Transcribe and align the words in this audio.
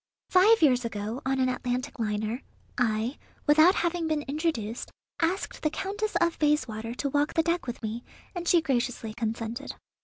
Five 0.31 0.63
years 0.63 0.83
ago, 0.83 1.21
on 1.27 1.39
an 1.39 1.47
Atlantic 1.47 1.99
liner, 1.99 2.41
I, 2.75 3.19
without 3.45 3.75
having 3.85 4.07
been 4.07 4.23
introduced, 4.23 4.89
asked 5.21 5.61
the 5.61 5.69
Countess 5.69 6.15
of 6.19 6.39
Bayswater 6.39 6.95
to 6.95 7.09
walk 7.09 7.35
the 7.35 7.43
deck 7.43 7.67
with 7.67 7.83
me, 7.83 8.03
and 8.33 8.47
she 8.47 8.63
graciously 8.63 9.13
consented. 9.13 9.75